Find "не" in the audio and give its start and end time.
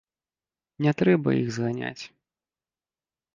0.85-0.93